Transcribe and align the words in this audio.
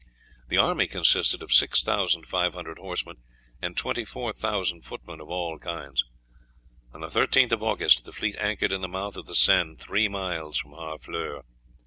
The 0.47 0.57
army 0.57 0.87
consisted 0.87 1.43
of 1.43 1.53
six 1.53 1.83
thousand 1.83 2.25
five 2.25 2.55
hundred 2.55 2.79
horsemen 2.79 3.17
and 3.61 3.77
twenty 3.77 4.03
four 4.03 4.33
thousand 4.33 4.81
footmen 4.81 5.21
of 5.21 5.29
all 5.29 5.59
kinds. 5.59 6.03
On 6.91 7.01
the 7.01 7.07
13th 7.07 7.51
of 7.51 7.61
August 7.61 8.03
the 8.05 8.11
fleet 8.11 8.35
anchored 8.37 8.71
in 8.71 8.81
the 8.81 8.87
mouth 8.87 9.15
of 9.15 9.27
the 9.27 9.35
Seine, 9.35 9.75
three 9.75 10.07
miles 10.07 10.57
from 10.57 10.71
Harfleur. 10.71 11.43